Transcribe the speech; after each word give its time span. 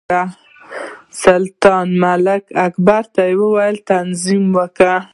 سلطان 1.23 1.87
ملک 2.01 2.43
کبیر 2.75 3.05
ته 3.13 3.23
وویل 3.39 3.75
چې 3.79 3.85
تعظیم 3.89 4.43
وکړه. 4.57 4.95